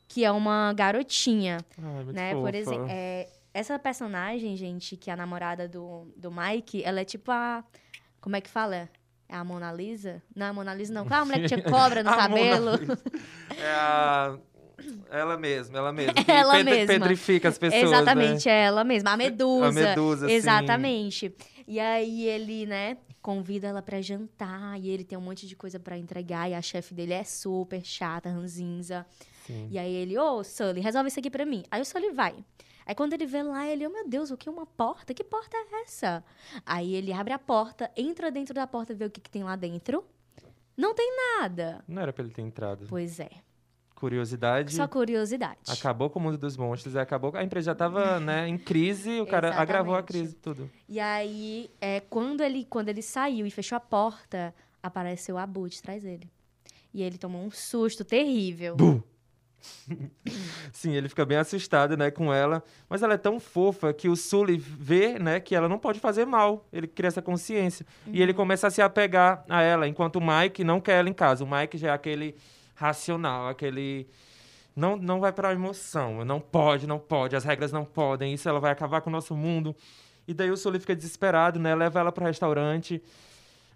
que 0.07 0.23
é 0.23 0.31
uma 0.31 0.73
garotinha, 0.73 1.57
Ai, 1.77 2.03
né? 2.05 2.31
Fofa. 2.31 2.41
Por 2.43 2.55
exemplo, 2.55 2.87
é, 2.89 3.27
essa 3.53 3.77
personagem, 3.77 4.55
gente, 4.55 4.97
que 4.97 5.09
é 5.09 5.13
a 5.13 5.17
namorada 5.17 5.67
do, 5.67 6.07
do 6.15 6.31
Mike, 6.31 6.83
ela 6.83 7.01
é 7.01 7.05
tipo 7.05 7.31
a... 7.31 7.63
Como 8.19 8.35
é 8.35 8.41
que 8.41 8.49
fala? 8.49 8.89
É 9.27 9.35
a 9.35 9.43
Mona 9.43 9.71
Lisa? 9.71 10.21
Não 10.35 10.45
é 10.45 10.49
a 10.49 10.53
Mona 10.53 10.73
Lisa, 10.73 10.93
não. 10.93 11.05
Qual 11.05 11.19
é 11.19 11.21
a 11.21 11.25
mulher 11.25 11.41
que 11.41 11.47
tinha 11.47 11.61
cobra 11.69 12.03
no 12.03 12.09
cabelo? 12.09 12.71
é 13.57 13.71
a... 13.71 14.37
Ela 15.09 15.37
mesma, 15.37 15.77
ela 15.77 15.93
mesma. 15.93 16.13
ela 16.27 16.55
pedri 16.55 16.71
mesma. 16.71 16.93
Pedrifica 16.93 17.49
as 17.49 17.57
pessoas, 17.57 17.83
Exatamente, 17.83 18.47
né? 18.47 18.53
é 18.53 18.63
ela 18.63 18.83
mesma. 18.83 19.11
A 19.11 19.17
medusa. 19.17 19.67
A 19.67 19.71
medusa, 19.71 20.31
Exatamente. 20.31 21.29
Sim. 21.29 21.63
E 21.67 21.79
aí 21.79 22.27
ele, 22.27 22.65
né, 22.65 22.97
convida 23.21 23.67
ela 23.67 23.81
para 23.81 24.01
jantar 24.01 24.77
e 24.79 24.89
ele 24.89 25.03
tem 25.05 25.17
um 25.17 25.21
monte 25.21 25.47
de 25.47 25.55
coisa 25.55 25.79
para 25.79 25.97
entregar 25.97 26.49
e 26.49 26.53
a 26.53 26.61
chefe 26.61 26.93
dele 26.93 27.13
é 27.13 27.23
super 27.23 27.83
chata, 27.83 28.29
ranzinza. 28.29 29.05
Sim. 29.45 29.67
E 29.71 29.77
aí 29.77 29.93
ele, 29.93 30.17
ô, 30.17 30.39
oh, 30.39 30.43
Sully, 30.43 30.81
resolve 30.81 31.09
isso 31.09 31.19
aqui 31.19 31.29
para 31.29 31.45
mim. 31.45 31.63
Aí 31.69 31.81
o 31.81 31.85
Sully 31.85 32.11
vai. 32.11 32.35
Aí 32.85 32.93
quando 32.93 33.13
ele 33.13 33.25
vê 33.25 33.41
lá, 33.43 33.65
ele, 33.67 33.87
oh 33.87 33.89
meu 33.89 34.07
Deus, 34.07 34.31
o 34.31 34.37
que 34.37 34.49
é 34.49 34.51
uma 34.51 34.65
porta? 34.65 35.13
Que 35.13 35.23
porta 35.23 35.55
é 35.55 35.81
essa? 35.83 36.23
Aí 36.65 36.93
ele 36.93 37.13
abre 37.13 37.33
a 37.33 37.39
porta, 37.39 37.89
entra 37.95 38.29
dentro 38.29 38.53
da 38.53 38.67
porta, 38.67 38.93
vê 38.93 39.05
o 39.05 39.09
que, 39.09 39.21
que 39.21 39.29
tem 39.29 39.43
lá 39.43 39.55
dentro. 39.55 40.03
Não 40.75 40.93
tem 40.93 41.09
nada. 41.39 41.83
Não 41.87 42.01
era 42.01 42.11
pra 42.11 42.23
ele 42.23 42.33
ter 42.33 42.41
entrado. 42.41 42.87
Pois 42.89 43.19
é 43.19 43.29
curiosidade. 44.03 44.75
Só 44.75 44.85
curiosidade. 44.85 45.59
Acabou 45.69 46.09
com 46.09 46.19
o 46.19 46.21
mundo 46.21 46.37
dos 46.37 46.57
monstros, 46.57 46.97
acabou. 46.97 47.31
A 47.35 47.43
empresa 47.43 47.67
já 47.67 47.71
estava 47.71 48.19
né, 48.19 48.49
em 48.49 48.57
crise, 48.57 49.21
o 49.21 49.25
cara 49.25 49.47
Exatamente. 49.47 49.61
agravou 49.61 49.95
a 49.95 50.03
crise 50.03 50.35
tudo. 50.35 50.69
E 50.89 50.99
aí, 50.99 51.71
é, 51.79 52.01
quando, 52.01 52.41
ele, 52.41 52.65
quando 52.65 52.89
ele 52.89 53.01
saiu 53.01 53.45
e 53.47 53.51
fechou 53.51 53.77
a 53.77 53.79
porta, 53.79 54.53
apareceu 54.81 55.37
a 55.37 55.43
Abu 55.43 55.69
de 55.69 55.81
trás 55.81 56.03
dele. 56.03 56.29
E 56.93 57.01
ele 57.01 57.17
tomou 57.17 57.41
um 57.41 57.49
susto 57.49 58.03
terrível. 58.03 58.75
Sim, 60.71 60.93
ele 60.93 61.07
fica 61.09 61.25
bem 61.25 61.37
assustado, 61.37 61.95
né, 61.95 62.11
com 62.11 62.33
ela. 62.33 62.63
Mas 62.89 63.01
ela 63.01 63.13
é 63.13 63.17
tão 63.17 63.39
fofa 63.39 63.93
que 63.93 64.09
o 64.09 64.15
Sully 64.15 64.57
vê, 64.57 65.17
né, 65.17 65.39
que 65.39 65.55
ela 65.55 65.69
não 65.69 65.79
pode 65.79 65.99
fazer 65.99 66.25
mal. 66.25 66.67
Ele 66.71 66.87
cria 66.87 67.07
essa 67.07 67.21
consciência. 67.21 67.85
Uhum. 68.05 68.13
E 68.13 68.21
ele 68.21 68.31
uhum. 68.31 68.37
começa 68.37 68.67
a 68.67 68.71
se 68.71 68.81
apegar 68.81 69.43
a 69.47 69.61
ela, 69.61 69.87
enquanto 69.87 70.17
o 70.17 70.21
Mike 70.21 70.63
não 70.63 70.79
quer 70.79 70.99
ela 70.99 71.09
em 71.09 71.13
casa. 71.13 71.43
O 71.43 71.49
Mike 71.49 71.77
já 71.77 71.89
é 71.89 71.91
aquele 71.91 72.35
racional, 72.75 73.47
aquele 73.47 74.07
não, 74.75 74.97
não 74.97 75.19
vai 75.19 75.31
para 75.31 75.49
a 75.49 75.53
emoção. 75.53 76.25
Não 76.25 76.39
pode, 76.39 76.87
não 76.87 76.99
pode, 76.99 77.35
as 77.35 77.43
regras 77.43 77.71
não 77.71 77.85
podem, 77.85 78.33
isso 78.33 78.49
ela 78.49 78.59
vai 78.59 78.71
acabar 78.71 79.01
com 79.01 79.09
o 79.09 79.13
nosso 79.13 79.35
mundo. 79.35 79.75
E 80.27 80.33
daí 80.33 80.51
o 80.51 80.57
Sully 80.57 80.79
fica 80.79 80.95
desesperado, 80.95 81.59
né? 81.59 81.75
Leva 81.75 81.99
ela 81.99 82.11
para 82.11 82.23
o 82.23 82.27
restaurante. 82.27 83.01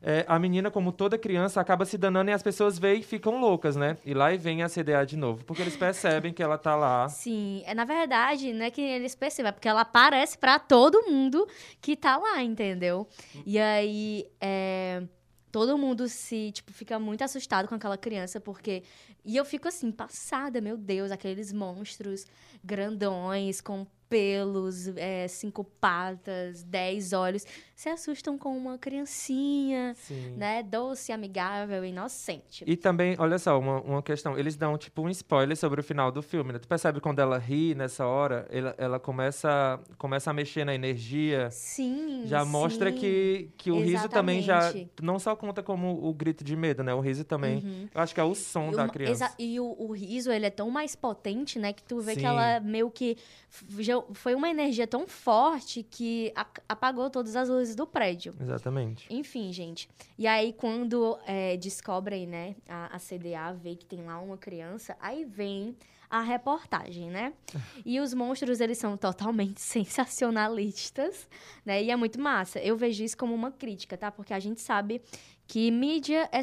É, 0.02 0.26
a 0.28 0.38
menina, 0.38 0.70
como 0.70 0.92
toda 0.92 1.18
criança, 1.18 1.60
acaba 1.60 1.86
se 1.86 1.98
danando 1.98 2.30
e 2.30 2.34
as 2.34 2.44
pessoas 2.44 2.78
veem 2.78 3.00
e 3.00 3.04
ficam 3.04 3.40
loucas, 3.40 3.76
né? 3.76 3.98
E 4.06 4.14
lá 4.14 4.34
e 4.34 4.38
vem 4.38 4.64
a 4.64 4.70
CDA 4.70 5.06
de 5.06 5.18
novo, 5.18 5.44
porque 5.44 5.62
eles 5.62 5.76
percebem 5.76 6.34
que 6.34 6.44
ela 6.44 6.58
tá 6.58 6.76
lá. 6.76 7.10
Sim, 7.10 7.64
é 7.66 7.74
na 7.74 7.86
verdade, 7.86 8.54
não 8.54 8.66
é 8.66 8.72
que 8.72 8.82
eles 8.82 9.16
percebem, 9.16 9.50
é 9.50 9.52
porque 9.52 9.68
ela 9.68 9.82
aparece 9.82 10.38
para 10.38 10.60
todo 10.60 11.04
mundo 11.10 11.48
que 11.82 11.96
tá 11.96 12.18
lá, 12.18 12.42
entendeu? 12.44 13.08
E 13.46 13.58
aí, 13.60 14.26
é 14.40 15.04
todo 15.52 15.76
mundo 15.78 16.08
se, 16.08 16.52
tipo, 16.52 16.72
fica 16.72 17.00
muito 17.00 17.24
assustado 17.24 17.68
com 17.68 17.74
aquela 17.74 17.98
criança, 17.98 18.40
porque. 18.40 18.84
E 19.26 19.36
eu 19.36 19.44
fico 19.44 19.68
assim, 19.68 19.92
passada, 19.92 20.62
meu 20.62 20.78
Deus, 20.78 21.12
aqueles 21.12 21.52
monstros 21.52 22.26
grandões, 22.64 23.60
com 23.60 23.86
pelos, 24.10 24.88
é, 24.96 25.28
cinco 25.28 25.64
patas, 25.64 26.64
dez 26.64 27.14
olhos, 27.14 27.46
se 27.76 27.90
assustam 27.90 28.38
com 28.38 28.58
uma 28.58 28.78
criancinha, 28.78 29.94
Sim. 29.96 30.32
né? 30.36 30.64
Doce, 30.64 31.12
amigável, 31.12 31.86
inocente. 31.86 32.64
E 32.66 32.76
também, 32.76 33.16
olha 33.20 33.38
só, 33.38 33.60
uma, 33.60 33.82
uma 33.82 34.02
questão. 34.02 34.38
Eles 34.38 34.56
dão, 34.56 34.78
tipo, 34.78 35.02
um 35.02 35.10
spoiler 35.10 35.56
sobre 35.56 35.80
o 35.82 35.84
final 35.84 36.12
do 36.12 36.22
filme, 36.22 36.54
né? 36.54 36.60
Tu 36.60 36.68
percebe 36.68 37.00
quando 37.00 37.20
ela 37.20 37.38
ri 37.38 37.76
nessa 37.76 38.06
hora, 38.06 38.48
ela, 38.50 38.74
ela 38.78 39.00
começa, 39.00 39.80
começa 39.98 40.32
a 40.32 40.34
mexer 40.34 40.66
na 40.66 40.74
energia. 40.74 41.50
Sim, 41.52 42.24
Já 42.26 42.44
sim. 42.44 42.50
mostra 42.50 42.92
que, 42.92 43.52
que 43.58 43.70
o 43.70 43.76
Exatamente. 43.76 43.92
riso 43.92 44.10
também 44.10 44.42
já... 44.42 44.74
Não 45.02 45.20
só 45.20 45.36
conta 45.36 45.62
como 45.62 46.04
o 46.04 46.14
grito 46.14 46.44
de 46.44 46.56
medo, 46.56 46.84
né? 46.84 46.94
O 46.94 47.00
riso 47.00 47.24
também... 47.24 47.58
Uhum. 47.58 47.90
Eu 47.94 48.02
acho 48.02 48.14
que 48.14 48.20
é 48.20 48.24
o 48.24 48.34
som 48.34 48.72
e 48.72 48.76
da 48.76 48.88
criança. 48.88 49.34
E 49.38 49.60
o, 49.60 49.76
o, 49.78 49.92
riso, 49.92 50.32
ele 50.32 50.46
é 50.46 50.50
tão 50.50 50.70
mais 50.72 50.96
potente, 50.96 51.60
né? 51.60 51.74
Que 51.74 51.84
tu 51.84 52.00
vê 52.00 52.14
sim. 52.14 52.22
que 52.22 52.26
ela 52.26 52.60
meio 52.60 52.90
que... 52.90 53.18
Já 53.78 53.97
foi 54.14 54.36
uma 54.36 54.50
energia 54.50 54.88
tão 54.88 55.08
forte 55.08 55.84
que 55.84 56.34
apagou 56.68 57.10
todas 57.10 57.36
as 57.36 57.50
luzes 57.50 57.76
do 57.76 57.86
prédio. 57.86 58.36
Exatamente. 58.40 59.08
Enfim, 59.10 59.52
gente. 59.52 59.90
E 60.18 60.26
aí, 60.28 60.54
quando 60.54 61.18
é, 61.26 61.58
descobrem, 61.58 62.26
né, 62.28 62.56
a, 62.68 62.96
a 62.96 63.00
CDA 63.00 63.54
vê 63.54 63.76
que 63.76 63.86
tem 63.86 64.04
lá 64.04 64.20
uma 64.20 64.38
criança, 64.38 64.96
aí 65.00 65.26
vem 65.26 65.76
a 66.10 66.22
reportagem, 66.22 67.10
né? 67.10 67.34
E 67.86 68.00
os 68.00 68.14
monstros, 68.14 68.62
eles 68.62 68.78
são 68.78 68.96
totalmente 68.96 69.60
sensacionalistas, 69.62 71.28
né? 71.66 71.84
E 71.84 71.92
é 71.92 71.96
muito 71.96 72.20
massa. 72.20 72.60
Eu 72.60 72.78
vejo 72.78 73.04
isso 73.04 73.18
como 73.18 73.34
uma 73.34 73.52
crítica, 73.52 73.98
tá? 73.98 74.10
Porque 74.12 74.34
a 74.34 74.40
gente 74.40 74.62
sabe 74.62 75.02
que 75.46 75.70
mídia 75.72 76.30
é 76.32 76.42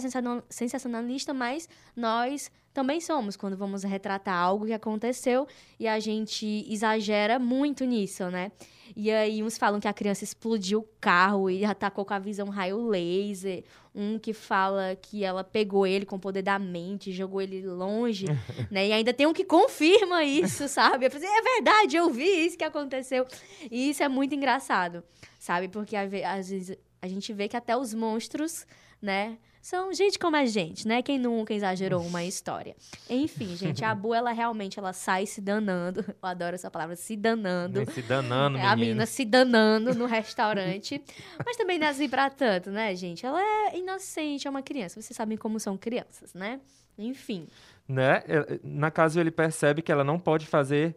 sensacionalista, 0.50 1.34
mas 1.34 1.68
nós 1.94 2.50
também 2.74 3.00
somos 3.00 3.36
quando 3.36 3.56
vamos 3.56 3.84
retratar 3.84 4.34
algo 4.34 4.66
que 4.66 4.72
aconteceu 4.72 5.46
e 5.78 5.86
a 5.86 6.00
gente 6.00 6.66
exagera 6.68 7.38
muito 7.38 7.84
nisso, 7.84 8.28
né? 8.28 8.50
E 8.96 9.12
aí 9.12 9.42
uns 9.44 9.56
falam 9.56 9.78
que 9.78 9.86
a 9.86 9.92
criança 9.92 10.24
explodiu 10.24 10.80
o 10.80 10.88
carro 11.00 11.48
e 11.48 11.64
atacou 11.64 12.04
com 12.04 12.12
a 12.12 12.18
visão 12.18 12.48
raio 12.48 12.84
laser. 12.88 13.62
Um 13.94 14.18
que 14.18 14.32
fala 14.32 14.96
que 15.00 15.22
ela 15.22 15.44
pegou 15.44 15.86
ele 15.86 16.04
com 16.04 16.16
o 16.16 16.18
poder 16.18 16.42
da 16.42 16.58
mente, 16.58 17.12
jogou 17.12 17.40
ele 17.40 17.64
longe, 17.64 18.26
né? 18.68 18.88
E 18.88 18.92
ainda 18.92 19.14
tem 19.14 19.24
um 19.24 19.32
que 19.32 19.44
confirma 19.44 20.24
isso, 20.24 20.66
sabe? 20.66 21.06
Eu 21.06 21.10
falei, 21.12 21.28
assim, 21.28 21.38
é 21.38 21.42
verdade, 21.54 21.96
eu 21.96 22.10
vi 22.10 22.46
isso 22.46 22.58
que 22.58 22.64
aconteceu. 22.64 23.24
E 23.70 23.90
isso 23.90 24.02
é 24.02 24.08
muito 24.08 24.34
engraçado, 24.34 25.04
sabe? 25.38 25.68
Porque 25.68 25.94
às 25.94 26.10
vezes 26.10 26.76
a 27.00 27.06
gente 27.06 27.32
vê 27.32 27.46
que 27.48 27.56
até 27.56 27.76
os 27.76 27.94
monstros, 27.94 28.66
né? 29.04 29.38
são 29.64 29.90
gente 29.94 30.18
como 30.18 30.36
a 30.36 30.44
gente, 30.44 30.86
né? 30.86 31.00
Quem 31.00 31.18
nunca 31.18 31.54
exagerou 31.54 32.02
uma 32.02 32.22
história. 32.22 32.76
Enfim, 33.08 33.56
gente, 33.56 33.82
a 33.82 33.94
Bu, 33.94 34.12
ela 34.14 34.30
realmente 34.30 34.78
ela 34.78 34.92
sai 34.92 35.24
se 35.24 35.40
danando. 35.40 36.04
Eu 36.22 36.28
adoro 36.28 36.54
essa 36.54 36.70
palavra, 36.70 36.94
se 36.96 37.16
danando. 37.16 37.90
Se 37.90 38.02
danando, 38.02 38.58
menina. 38.58 38.70
A 38.70 38.76
menina 38.76 39.06
se 39.06 39.24
danando 39.24 39.94
no 39.94 40.04
restaurante. 40.04 41.02
Mas 41.46 41.56
também 41.56 41.78
não 41.78 41.86
é 41.86 41.90
assim 41.90 42.10
pra 42.10 42.28
tanto, 42.28 42.70
né, 42.70 42.94
gente? 42.94 43.24
Ela 43.24 43.40
é 43.40 43.78
inocente, 43.78 44.46
é 44.46 44.50
uma 44.50 44.60
criança. 44.60 45.00
Vocês 45.00 45.16
sabem 45.16 45.38
como 45.38 45.58
são 45.58 45.78
crianças, 45.78 46.34
né? 46.34 46.60
Enfim. 46.98 47.46
Né? 47.88 48.22
Na 48.62 48.90
casa 48.90 49.18
ele 49.18 49.30
percebe 49.30 49.80
que 49.80 49.90
ela 49.90 50.04
não 50.04 50.18
pode 50.18 50.46
fazer 50.46 50.94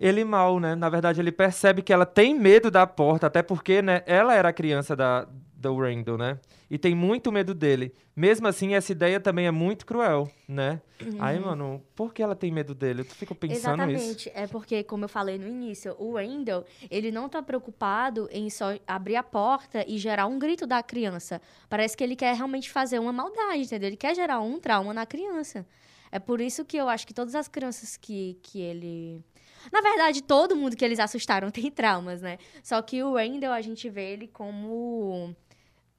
ele 0.00 0.24
mal, 0.24 0.58
né? 0.58 0.74
Na 0.74 0.88
verdade, 0.88 1.20
ele 1.20 1.30
percebe 1.30 1.82
que 1.82 1.92
ela 1.92 2.04
tem 2.04 2.34
medo 2.36 2.68
da 2.68 2.84
porta, 2.84 3.28
até 3.28 3.42
porque, 3.42 3.80
né, 3.80 4.02
ela 4.06 4.34
era 4.34 4.48
a 4.48 4.52
criança 4.52 4.96
da, 4.96 5.28
do 5.62 5.78
Randall, 5.78 6.18
né? 6.18 6.38
E 6.68 6.76
tem 6.76 6.94
muito 6.94 7.30
medo 7.30 7.54
dele. 7.54 7.94
Mesmo 8.14 8.46
assim, 8.46 8.74
essa 8.74 8.92
ideia 8.92 9.20
também 9.20 9.46
é 9.46 9.50
muito 9.50 9.86
cruel, 9.86 10.30
né? 10.48 10.82
Uhum. 11.00 11.16
Aí, 11.18 11.38
mano, 11.38 11.82
por 11.94 12.12
que 12.12 12.22
ela 12.22 12.34
tem 12.34 12.50
medo 12.50 12.74
dele? 12.74 13.02
Eu 13.02 13.04
fico 13.04 13.34
pensando 13.34 13.82
Exatamente. 13.82 14.30
É 14.34 14.46
porque, 14.46 14.82
como 14.82 15.04
eu 15.04 15.08
falei 15.08 15.38
no 15.38 15.46
início, 15.46 15.94
o 15.98 16.16
Randall, 16.16 16.64
ele 16.90 17.10
não 17.10 17.28
tá 17.28 17.40
preocupado 17.42 18.28
em 18.30 18.50
só 18.50 18.76
abrir 18.86 19.16
a 19.16 19.22
porta 19.22 19.84
e 19.88 19.96
gerar 19.96 20.26
um 20.26 20.38
grito 20.38 20.66
da 20.66 20.82
criança. 20.82 21.40
Parece 21.68 21.96
que 21.96 22.02
ele 22.02 22.16
quer 22.16 22.34
realmente 22.34 22.70
fazer 22.70 22.98
uma 22.98 23.12
maldade, 23.12 23.62
entendeu? 23.62 23.88
Ele 23.88 23.96
quer 23.96 24.14
gerar 24.14 24.40
um 24.40 24.58
trauma 24.58 24.92
na 24.92 25.06
criança. 25.06 25.66
É 26.10 26.18
por 26.18 26.40
isso 26.40 26.64
que 26.64 26.76
eu 26.76 26.88
acho 26.88 27.06
que 27.06 27.14
todas 27.14 27.34
as 27.34 27.48
crianças 27.48 27.96
que, 27.96 28.38
que 28.42 28.60
ele 28.60 29.24
na 29.70 29.80
verdade, 29.80 30.22
todo 30.22 30.56
mundo 30.56 30.76
que 30.76 30.84
eles 30.84 30.98
assustaram 30.98 31.50
tem 31.52 31.70
traumas, 31.70 32.22
né? 32.22 32.38
Só 32.62 32.80
que 32.82 33.02
o 33.02 33.14
Randall, 33.14 33.52
a 33.52 33.60
gente 33.60 33.88
vê 33.88 34.12
ele 34.12 34.26
como 34.26 35.36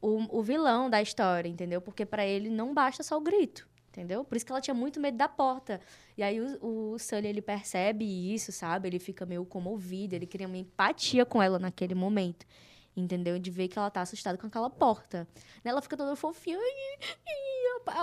o, 0.03 0.39
o 0.39 0.43
vilão 0.43 0.89
da 0.89 1.01
história, 1.01 1.47
entendeu? 1.47 1.79
Porque 1.81 2.05
para 2.05 2.25
ele 2.25 2.49
não 2.49 2.73
basta 2.73 3.01
só 3.01 3.17
o 3.17 3.21
grito, 3.21 3.65
entendeu? 3.87 4.25
Por 4.25 4.35
isso 4.35 4.45
que 4.45 4.51
ela 4.51 4.59
tinha 4.59 4.73
muito 4.73 4.99
medo 4.99 5.15
da 5.15 5.29
porta. 5.29 5.79
E 6.17 6.21
aí 6.21 6.41
o, 6.41 6.93
o 6.93 6.99
Sully, 6.99 7.27
ele 7.27 7.41
percebe 7.41 8.03
isso, 8.33 8.51
sabe? 8.51 8.89
Ele 8.89 8.99
fica 8.99 9.25
meio 9.25 9.45
comovido, 9.45 10.13
ele 10.13 10.27
cria 10.27 10.45
uma 10.45 10.57
empatia 10.57 11.25
com 11.25 11.41
ela 11.41 11.57
naquele 11.57 11.95
momento. 11.95 12.45
Entendeu? 12.95 13.39
De 13.39 13.49
ver 13.49 13.69
que 13.69 13.79
ela 13.79 13.89
tá 13.89 14.01
assustada 14.01 14.37
com 14.37 14.45
aquela 14.45 14.69
porta. 14.69 15.27
Ela 15.63 15.81
fica 15.81 15.97
toda 15.97 16.15
fofinha, 16.15 16.59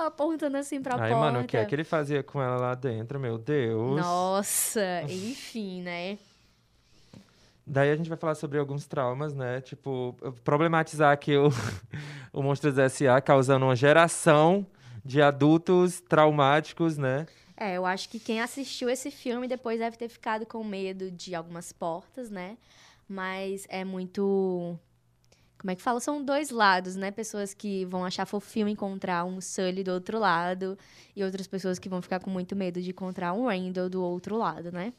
apontando 0.06 0.56
assim 0.56 0.80
pra 0.80 0.94
Aí, 0.94 0.98
porta. 1.00 1.14
Aí, 1.14 1.20
mano, 1.20 1.40
o 1.42 1.46
que 1.46 1.56
é 1.56 1.64
que 1.64 1.74
ele 1.74 1.84
fazia 1.84 2.22
com 2.24 2.42
ela 2.42 2.56
lá 2.56 2.74
dentro, 2.74 3.20
meu 3.20 3.38
Deus? 3.38 4.00
Nossa, 4.00 5.02
enfim, 5.02 5.82
né? 5.82 6.18
Daí 7.66 7.90
a 7.90 7.96
gente 7.96 8.08
vai 8.08 8.18
falar 8.18 8.34
sobre 8.34 8.58
alguns 8.58 8.86
traumas, 8.86 9.34
né? 9.34 9.60
Tipo, 9.60 10.16
problematizar 10.44 11.12
aqui 11.12 11.36
o, 11.36 11.48
o 12.32 12.42
Monstros 12.42 12.78
S.A. 12.78 13.20
causando 13.20 13.64
uma 13.66 13.76
geração 13.76 14.66
de 15.04 15.22
adultos 15.22 16.00
traumáticos, 16.00 16.96
né? 16.98 17.26
É, 17.56 17.76
eu 17.76 17.84
acho 17.84 18.08
que 18.08 18.18
quem 18.18 18.40
assistiu 18.40 18.88
esse 18.88 19.10
filme 19.10 19.46
depois 19.46 19.78
deve 19.78 19.96
ter 19.96 20.08
ficado 20.08 20.46
com 20.46 20.64
medo 20.64 21.10
de 21.10 21.34
algumas 21.34 21.72
portas, 21.72 22.30
né? 22.30 22.56
Mas 23.06 23.66
é 23.68 23.84
muito. 23.84 24.78
Como 25.58 25.70
é 25.70 25.76
que 25.76 25.82
fala? 25.82 26.00
São 26.00 26.24
dois 26.24 26.50
lados, 26.50 26.96
né? 26.96 27.10
Pessoas 27.10 27.52
que 27.52 27.84
vão 27.84 28.02
achar 28.02 28.24
fofinho 28.24 28.66
encontrar 28.66 29.26
um 29.26 29.42
Sully 29.42 29.84
do 29.84 29.92
outro 29.92 30.18
lado 30.18 30.78
e 31.14 31.22
outras 31.22 31.46
pessoas 31.46 31.78
que 31.78 31.88
vão 31.88 32.00
ficar 32.00 32.18
com 32.20 32.30
muito 32.30 32.56
medo 32.56 32.80
de 32.80 32.90
encontrar 32.90 33.34
um 33.34 33.46
Randall 33.46 33.90
do 33.90 34.02
outro 34.02 34.38
lado, 34.38 34.72
né? 34.72 34.94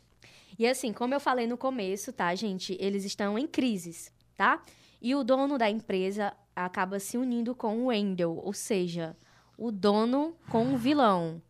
E 0.61 0.67
assim, 0.67 0.93
como 0.93 1.11
eu 1.11 1.19
falei 1.19 1.47
no 1.47 1.57
começo, 1.57 2.13
tá, 2.13 2.35
gente? 2.35 2.77
Eles 2.79 3.03
estão 3.03 3.35
em 3.35 3.47
crises, 3.47 4.13
tá? 4.37 4.63
E 5.01 5.15
o 5.15 5.23
dono 5.23 5.57
da 5.57 5.67
empresa 5.67 6.37
acaba 6.55 6.99
se 6.99 7.17
unindo 7.17 7.55
com 7.55 7.79
o 7.79 7.85
Wendell, 7.87 8.37
ou 8.37 8.53
seja, 8.53 9.17
o 9.57 9.71
dono 9.71 10.35
com 10.51 10.71
o 10.71 10.77
vilão. 10.77 11.41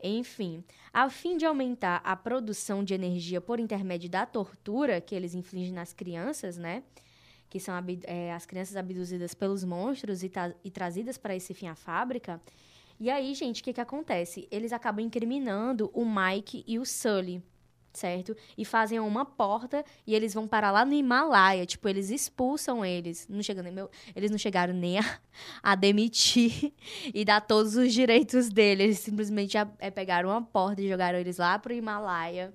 Enfim, 0.00 0.62
a 0.92 1.10
fim 1.10 1.36
de 1.36 1.44
aumentar 1.44 2.00
a 2.04 2.14
produção 2.14 2.84
de 2.84 2.94
energia 2.94 3.40
por 3.40 3.58
intermédio 3.58 4.08
da 4.08 4.24
tortura 4.24 5.00
que 5.00 5.16
eles 5.16 5.34
infligem 5.34 5.72
nas 5.72 5.92
crianças, 5.92 6.56
né? 6.56 6.84
Que 7.50 7.58
são 7.58 7.74
é, 8.04 8.32
as 8.32 8.46
crianças 8.46 8.76
abduzidas 8.76 9.34
pelos 9.34 9.64
monstros 9.64 10.22
e, 10.22 10.30
e 10.62 10.70
trazidas 10.70 11.18
para 11.18 11.34
esse 11.34 11.52
fim 11.54 11.66
à 11.66 11.74
fábrica. 11.74 12.40
E 13.00 13.10
aí, 13.10 13.34
gente, 13.34 13.62
o 13.62 13.64
que, 13.64 13.72
que 13.72 13.80
acontece? 13.80 14.46
Eles 14.48 14.72
acabam 14.72 15.04
incriminando 15.04 15.90
o 15.92 16.04
Mike 16.04 16.62
e 16.68 16.78
o 16.78 16.86
Sully 16.86 17.42
certo? 17.94 18.36
E 18.58 18.64
fazem 18.64 18.98
uma 18.98 19.24
porta 19.24 19.84
e 20.06 20.14
eles 20.14 20.34
vão 20.34 20.46
parar 20.46 20.70
lá 20.70 20.84
no 20.84 20.92
Himalaia. 20.92 21.64
Tipo, 21.64 21.88
eles 21.88 22.10
expulsam 22.10 22.84
eles. 22.84 23.26
Não 23.28 23.42
chegando 23.42 23.72
meu, 23.72 23.88
eles 24.14 24.30
não 24.30 24.38
chegaram 24.38 24.74
nem 24.74 24.98
a, 24.98 25.18
a, 25.62 25.74
demitir 25.74 26.72
e 27.14 27.24
dar 27.24 27.40
todos 27.40 27.76
os 27.76 27.92
direitos 27.92 28.48
deles. 28.48 28.84
Eles 28.84 28.98
simplesmente 28.98 29.56
é, 29.56 29.90
pegaram 29.90 30.28
uma 30.30 30.42
porta 30.42 30.82
e 30.82 30.88
jogaram 30.88 31.18
eles 31.18 31.38
lá 31.38 31.58
pro 31.58 31.72
Himalaia. 31.72 32.52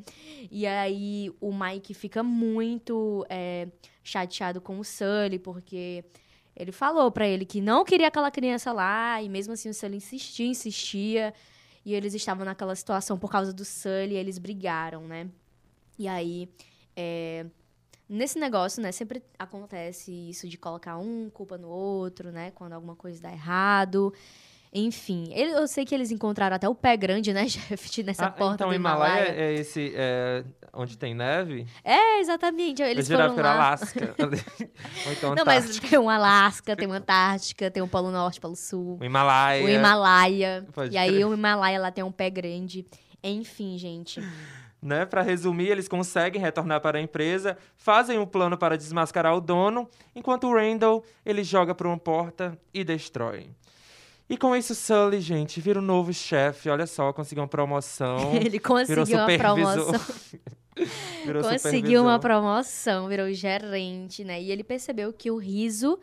E 0.52 0.68
aí 0.68 1.32
o 1.40 1.54
Mike 1.54 1.94
fica 1.94 2.22
muito 2.22 3.26
é, 3.30 3.68
chateado 4.04 4.60
com 4.60 4.80
o 4.80 4.84
Sully, 4.84 5.40
porque 5.40 6.04
Ele 6.56 6.72
falou 6.72 7.10
para 7.10 7.28
ele 7.28 7.46
que 7.46 7.62
não 7.62 7.86
queria 7.86 8.10
aquela 8.10 8.30
criança 8.30 8.74
lá, 8.74 9.22
e 9.22 9.30
mesmo 9.30 9.54
assim 9.54 9.70
o 9.70 9.74
Sully 9.74 9.98
insistia, 9.98 10.46
insistia. 10.46 11.34
E 11.90 11.96
eles 11.96 12.14
estavam 12.14 12.46
naquela 12.46 12.76
situação 12.76 13.18
por 13.18 13.32
causa 13.32 13.52
do 13.52 13.66
Sully, 13.66 14.14
eles 14.14 14.38
brigaram, 14.38 15.08
né? 15.08 15.28
E 15.98 16.08
aí, 16.08 16.48
é, 16.96 17.48
nesse 18.08 18.38
negócio, 18.38 18.80
né, 18.80 18.92
sempre 18.92 19.24
acontece 19.40 20.12
isso 20.12 20.48
de 20.48 20.56
colocar 20.56 21.00
um 21.00 21.32
culpa 21.32 21.58
no 21.58 21.68
outro, 21.68 22.32
né? 22.32 22.52
Quando 22.52 22.74
alguma 22.74 22.96
coisa 22.96 23.20
dá 23.20 23.32
errado. 23.32 24.14
Enfim, 24.72 25.32
ele, 25.34 25.52
eu 25.52 25.68
sei 25.68 25.84
que 25.84 25.96
eles 25.96 26.12
encontraram 26.12 26.56
até 26.56 26.70
o 26.70 26.76
pé 26.76 26.96
grande, 26.96 27.34
né, 27.34 27.46
Jeff, 27.50 28.04
nessa 28.04 28.26
ah, 28.26 28.32
porta 28.32 28.56
então, 28.56 28.70
do 28.70 28.76
Himalaia. 28.76 29.24
Então, 29.24 29.36
é 29.36 29.54
esse 29.54 29.94
é, 29.96 30.44
onde 30.72 30.96
tem 30.96 31.16
neve? 31.16 31.66
É, 31.84 32.20
exatamente. 32.20 32.82
Eles 32.82 33.10
eu 33.10 33.18
foram 33.18 33.36
lá. 33.36 33.54
Alasca. 33.54 34.16
Então 35.12 35.34
Não, 35.34 35.44
mas 35.44 35.80
tem 35.80 35.98
um 35.98 36.10
Alasca, 36.10 36.76
tem 36.76 36.88
uma 36.88 36.98
Antártica, 36.98 37.72
tem 37.72 37.82
um 37.82 37.88
Polo 37.88 38.12
Norte, 38.12 38.40
Polo 38.40 38.56
Sul. 38.56 38.98
O 39.00 39.04
Himalaia. 39.04 39.66
O 39.66 39.70
Himalaia. 39.70 40.68
Pode 40.74 40.90
e 40.90 40.92
crer. 40.92 41.02
aí 41.02 41.26
o 41.26 41.34
Himalaia 41.34 41.80
lá 41.80 41.92
tem 41.92 42.04
um 42.04 42.12
pé 42.12 42.30
grande. 42.30 42.86
Enfim, 43.24 43.78
gente. 43.78 44.22
Né? 44.82 45.06
Para 45.06 45.22
resumir, 45.22 45.70
eles 45.70 45.88
conseguem 45.88 46.42
retornar 46.42 46.80
para 46.80 47.00
a 47.00 47.02
empresa, 47.02 47.58
fazem 47.76 48.18
um 48.20 48.26
plano 48.26 48.58
para 48.58 48.78
desmascarar 48.78 49.36
o 49.36 49.42
dono, 49.42 49.90
enquanto 50.16 50.48
o 50.48 50.54
Randall 50.54 51.04
ele 51.26 51.44
joga 51.44 51.74
por 51.74 51.88
uma 51.88 51.98
porta 51.98 52.58
e 52.74 52.84
destrói. 52.84 53.50
E 54.30 54.38
com 54.38 54.56
isso, 54.56 54.76
Sully, 54.76 55.20
gente, 55.20 55.60
vira 55.60 55.80
o 55.80 55.82
um 55.82 55.86
novo 55.86 56.14
chefe. 56.14 56.70
Olha 56.70 56.86
só, 56.86 57.12
conseguiu 57.12 57.42
uma 57.42 57.48
promoção. 57.48 58.36
Ele 58.38 58.60
conseguiu 58.60 59.18
uma 59.18 59.38
promoção. 59.38 60.02
virou 61.26 61.44
conseguiu 61.44 62.02
uma 62.04 62.20
promoção, 62.20 63.08
virou 63.08 63.34
gerente, 63.34 64.24
né? 64.24 64.42
E 64.42 64.52
ele 64.52 64.64
percebeu 64.64 65.12
que 65.12 65.30
o 65.30 65.38
riso 65.38 66.00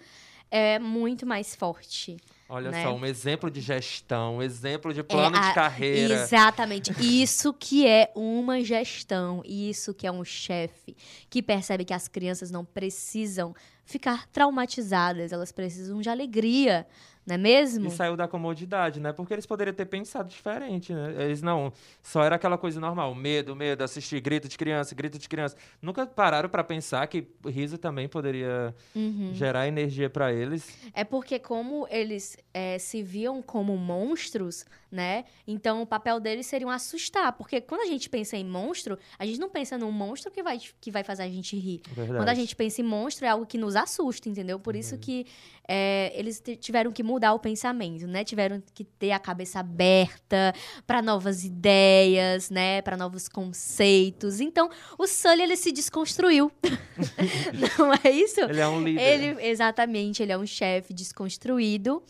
é 0.50 0.78
muito 0.78 1.24
mais 1.24 1.54
forte. 1.54 2.16
Olha 2.48 2.70
né? 2.70 2.84
só, 2.84 2.94
um 2.94 3.04
exemplo 3.04 3.50
de 3.50 3.60
gestão, 3.60 4.36
um 4.36 4.42
exemplo 4.42 4.94
de 4.94 5.02
plano 5.02 5.34
é 5.34 5.38
a, 5.38 5.48
de 5.48 5.54
carreira. 5.54 6.14
Exatamente. 6.14 6.92
Isso 7.00 7.52
que 7.52 7.86
é 7.86 8.10
uma 8.14 8.62
gestão, 8.62 9.42
isso 9.44 9.92
que 9.92 10.06
é 10.06 10.12
um 10.12 10.24
chefe 10.24 10.96
que 11.28 11.42
percebe 11.42 11.84
que 11.84 11.94
as 11.94 12.06
crianças 12.06 12.50
não 12.50 12.64
precisam 12.64 13.54
ficar 13.84 14.26
traumatizadas, 14.28 15.32
elas 15.32 15.50
precisam 15.50 16.00
de 16.00 16.08
alegria, 16.08 16.86
não 17.26 17.34
é 17.34 17.38
mesmo? 17.38 17.88
E 17.88 17.90
saiu 17.90 18.16
da 18.16 18.28
comodidade, 18.28 19.00
né? 19.00 19.12
Porque 19.12 19.34
eles 19.34 19.44
poderiam 19.44 19.74
ter 19.74 19.86
pensado 19.86 20.28
diferente, 20.28 20.92
né? 20.92 21.12
Eles 21.24 21.42
não, 21.42 21.72
só 22.00 22.22
era 22.22 22.36
aquela 22.36 22.56
coisa 22.56 22.78
normal, 22.78 23.12
medo, 23.16 23.56
medo, 23.56 23.82
assistir 23.82 24.20
grito 24.20 24.48
de 24.48 24.56
criança, 24.56 24.94
grito 24.94 25.18
de 25.18 25.28
criança. 25.28 25.56
Nunca 25.82 26.06
pararam 26.06 26.48
para 26.48 26.62
pensar 26.62 27.04
que 27.08 27.26
riso 27.44 27.78
também 27.78 28.08
poderia 28.08 28.72
uhum. 28.94 29.30
gerar 29.34 29.66
energia 29.66 30.08
para 30.08 30.32
eles. 30.32 30.78
É 30.94 31.02
porque 31.02 31.40
como 31.40 31.88
eles 31.90 32.36
é, 32.54 32.78
se 32.78 33.02
viam 33.02 33.42
como 33.42 33.76
monstros, 33.76 34.64
né? 34.90 35.24
Então 35.46 35.82
o 35.82 35.86
papel 35.86 36.20
deles 36.20 36.46
seria 36.46 36.66
um 36.66 36.70
assustar, 36.70 37.32
porque 37.32 37.60
quando 37.60 37.82
a 37.82 37.86
gente 37.86 38.08
pensa 38.08 38.36
em 38.36 38.44
monstro, 38.44 38.98
a 39.18 39.26
gente 39.26 39.38
não 39.38 39.48
pensa 39.48 39.76
num 39.76 39.90
monstro 39.90 40.30
que 40.30 40.42
vai, 40.42 40.60
que 40.80 40.90
vai 40.90 41.02
fazer 41.02 41.24
a 41.24 41.28
gente 41.28 41.56
rir. 41.56 41.82
Verdade. 41.88 42.18
Quando 42.18 42.28
a 42.28 42.34
gente 42.34 42.54
pensa 42.54 42.80
em 42.80 42.84
monstro 42.84 43.26
é 43.26 43.28
algo 43.28 43.46
que 43.46 43.58
nos 43.58 43.76
assusta, 43.76 44.28
entendeu? 44.28 44.58
Por 44.58 44.76
isso 44.76 44.94
uhum. 44.94 45.00
que 45.00 45.26
é, 45.68 46.12
eles 46.14 46.42
tiveram 46.60 46.92
que 46.92 47.02
mudar 47.02 47.34
o 47.34 47.38
pensamento, 47.38 48.06
né? 48.06 48.22
Tiveram 48.24 48.62
que 48.74 48.84
ter 48.84 49.10
a 49.10 49.18
cabeça 49.18 49.60
aberta 49.60 50.54
para 50.86 51.02
novas 51.02 51.44
ideias, 51.44 52.50
né? 52.50 52.80
Para 52.82 52.96
novos 52.96 53.28
conceitos. 53.28 54.40
Então, 54.40 54.70
o 54.96 55.06
Sully 55.06 55.42
ele 55.42 55.56
se 55.56 55.72
desconstruiu. 55.72 56.52
Não 57.78 57.92
é 57.92 58.10
isso? 58.10 58.40
Ele 58.40 58.60
é 58.60 58.68
um 58.68 58.82
líder. 58.82 59.02
Ele, 59.02 59.42
exatamente, 59.46 60.22
ele 60.22 60.32
é 60.32 60.38
um 60.38 60.46
chefe 60.46 60.94
desconstruído. 60.94 62.02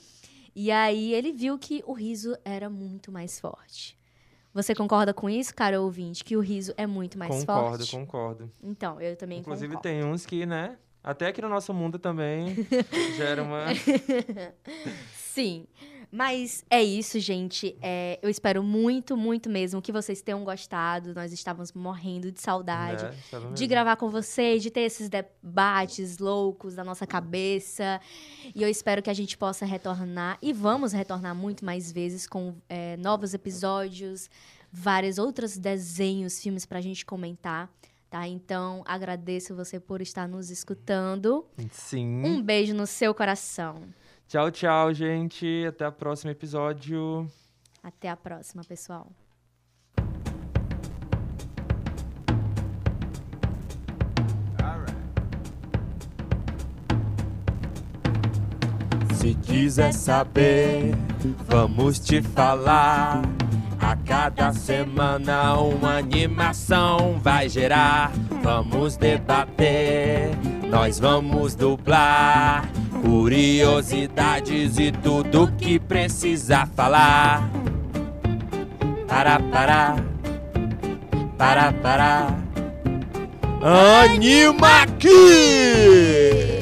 E 0.59 0.71
aí 0.71 1.13
ele 1.13 1.33
viu 1.33 1.59
que 1.59 1.85
o 1.87 1.93
riso 1.93 2.35
era 2.43 2.71
muito 2.71 3.13
mais 3.13 3.39
forte. 3.39 3.95
Você 4.55 4.75
concorda 4.75 5.13
com 5.13 5.29
isso, 5.29 5.55
cara 5.55 5.79
ouvinte? 5.79 6.25
Que 6.25 6.35
o 6.35 6.41
riso 6.41 6.73
é 6.79 6.87
muito 6.87 7.19
mais 7.19 7.41
concordo, 7.41 7.77
forte? 7.77 7.91
Concordo, 7.91 8.45
concordo. 8.45 8.53
Então, 8.63 8.99
eu 8.99 9.15
também 9.17 9.41
Inclusive, 9.41 9.75
concordo. 9.75 9.83
tem 9.83 10.03
uns 10.03 10.25
que, 10.25 10.47
né? 10.47 10.79
Até 11.05 11.27
aqui 11.27 11.43
no 11.43 11.51
nosso 11.51 11.75
mundo 11.75 11.99
também 11.99 12.57
gera 13.19 13.43
uma. 13.43 13.67
Sim. 15.15 15.67
Mas 16.11 16.65
é 16.71 16.83
isso, 16.83 17.19
gente. 17.19 17.77
É, 17.83 18.19
eu 18.23 18.31
espero 18.31 18.63
muito, 18.63 19.17
muito 19.17 19.51
mesmo 19.51 19.83
que 19.83 19.93
vocês 19.93 20.23
tenham 20.23 20.45
gostado. 20.45 21.15
Nós 21.15 21.33
estávamos 21.33 21.73
morrendo 21.73 22.31
de 22.31 22.41
saudade 22.41 23.05
é, 23.05 23.53
de 23.53 23.67
gravar 23.67 23.97
com 23.97 24.09
vocês, 24.09 24.63
de 24.63 24.71
ter 24.71 24.83
esses 24.83 25.09
debates 25.09 26.19
loucos 26.19 26.75
da 26.75 26.85
nossa 26.85 27.07
cabeça. 27.07 28.01
E 28.55 28.63
eu 28.63 28.69
espero 28.69 29.03
que 29.03 29.11
a 29.11 29.15
gente 29.15 29.37
possa 29.37 29.67
retornar. 29.67 30.39
E 30.41 30.53
vamos 30.53 30.93
retornar 30.93 31.35
muito 31.35 31.65
mais 31.65 31.91
vezes 31.91 32.27
com 32.27 32.55
é, 32.69 32.97
novos 32.97 33.35
episódios, 33.35 34.31
vários 34.73 35.19
outros 35.19 35.59
desenhos, 35.59 36.41
filmes 36.41 36.65
para 36.65 36.79
a 36.79 36.83
gente 36.83 37.05
comentar. 37.05 37.71
Tá? 38.09 38.27
Então, 38.29 38.83
agradeço 38.87 39.55
você 39.55 39.81
por 39.81 40.01
estar 40.01 40.29
nos 40.29 40.51
escutando. 40.51 41.45
Sim. 41.73 42.25
Um 42.25 42.41
beijo 42.41 42.73
no 42.73 42.87
seu 42.87 43.13
coração. 43.13 43.83
Tchau, 44.29 44.51
tchau, 44.51 44.93
gente. 44.93 45.65
Até 45.69 45.87
o 45.87 45.93
próximo 45.93 46.31
episódio. 46.31 47.31
Até 47.83 48.09
a 48.09 48.17
próxima, 48.17 48.65
pessoal. 48.65 49.13
Se 59.15 59.35
quiser 59.35 59.93
saber, 59.93 60.95
vamos 61.49 61.99
te 62.01 62.21
falar. 62.21 63.23
A 63.81 63.95
cada 63.97 64.53
semana 64.53 65.55
uma 65.61 65.99
animação 65.99 67.19
vai 67.21 67.49
gerar. 67.49 68.13
Vamos 68.43 68.97
debater, 68.97 70.31
nós 70.69 70.99
vamos 70.99 71.55
dublar. 71.55 72.69
Curiosidades 73.07 74.81
e 74.81 74.91
tudo 74.91 75.53
que 75.57 75.79
precisa 75.79 76.67
falar. 76.75 77.49
Para, 79.07 79.39
para, 79.39 79.97
para, 81.39 81.73
para. 81.73 82.27
Anima 83.63 84.83
aqui! 84.83 86.56